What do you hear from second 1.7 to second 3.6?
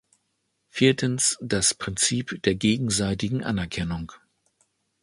Prinzip der gegenseitigen